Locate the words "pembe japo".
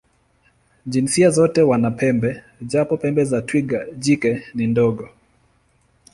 1.91-2.97